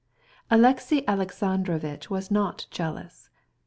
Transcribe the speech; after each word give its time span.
Alexey 0.49 1.07
Alexandrovitch 1.07 2.09
was 2.09 2.31
not 2.31 2.65
jealous. 2.71 3.29